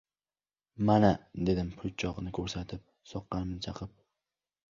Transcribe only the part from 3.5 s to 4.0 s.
chaqib